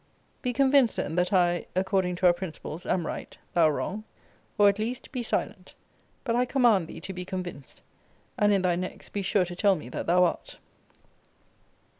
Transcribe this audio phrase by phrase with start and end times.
[0.41, 4.03] Be convinced, then, that I (according to our principles) am right, thou wrong;
[4.57, 5.75] or, at least, be silent.
[6.23, 7.83] But I command thee to be convinced.
[8.35, 10.57] And in thy next be sure to tell me that thou art.